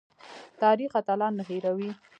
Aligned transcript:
تاریخ 0.61 0.91
اتلان 0.99 1.33
نه 1.39 1.43
هیروي 1.49 1.89